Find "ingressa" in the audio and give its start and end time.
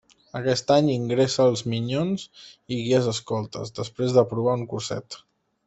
0.93-1.43